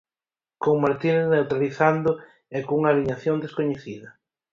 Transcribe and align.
Con 0.63 0.75
Martínez 0.83 1.25
neutralizando 1.33 2.11
e 2.57 2.59
cunha 2.67 2.89
aliñación 2.91 3.37
descoñecida. 3.43 4.09